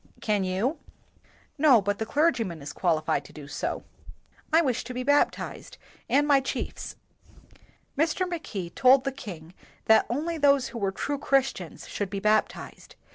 "Can 0.19 0.43
you?" 0.43 0.79
"No, 1.59 1.79
but 1.79 1.99
the 1.99 2.07
clergyman 2.07 2.63
is 2.63 2.73
qualified 2.73 3.23
to 3.25 3.31
do 3.33 3.47
so." 3.47 3.83
"I 4.51 4.59
wish 4.63 4.83
to 4.85 4.95
be 4.95 5.03
baptized 5.03 5.77
and 6.09 6.27
my 6.27 6.39
chiefs." 6.39 6.95
Mr. 7.95 8.27
Mackay 8.27 8.69
told 8.69 9.03
the 9.03 9.11
king 9.11 9.53
that 9.85 10.07
only 10.09 10.39
those 10.39 10.69
who 10.69 10.79
were 10.79 10.91
true 10.91 11.19
Christians 11.19 11.87
should 11.87 12.09
be 12.09 12.19
bap 12.19 12.49
tized. 12.49 12.95